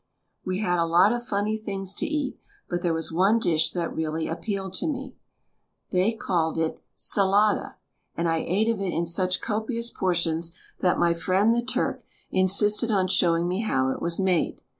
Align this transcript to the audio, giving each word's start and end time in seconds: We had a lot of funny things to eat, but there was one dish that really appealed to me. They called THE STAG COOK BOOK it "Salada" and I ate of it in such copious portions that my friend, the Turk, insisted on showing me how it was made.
We 0.43 0.57
had 0.61 0.79
a 0.79 0.85
lot 0.85 1.13
of 1.13 1.23
funny 1.23 1.55
things 1.55 1.93
to 1.93 2.07
eat, 2.07 2.39
but 2.67 2.81
there 2.81 2.91
was 2.91 3.11
one 3.11 3.37
dish 3.37 3.71
that 3.73 3.95
really 3.95 4.27
appealed 4.27 4.73
to 4.79 4.87
me. 4.87 5.15
They 5.91 6.11
called 6.13 6.55
THE 6.55 6.61
STAG 6.69 6.69
COOK 6.69 6.75
BOOK 6.75 6.81
it 6.81 6.95
"Salada" 6.97 7.75
and 8.15 8.27
I 8.27 8.37
ate 8.37 8.67
of 8.67 8.81
it 8.81 8.93
in 8.93 9.05
such 9.05 9.41
copious 9.41 9.91
portions 9.91 10.53
that 10.79 10.97
my 10.97 11.13
friend, 11.13 11.53
the 11.53 11.61
Turk, 11.61 12.01
insisted 12.31 12.89
on 12.89 13.09
showing 13.09 13.47
me 13.47 13.59
how 13.61 13.89
it 13.91 14.01
was 14.01 14.19
made. 14.19 14.63